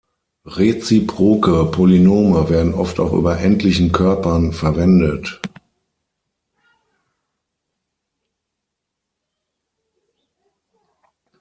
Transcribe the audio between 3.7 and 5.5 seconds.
Körpern verwendet.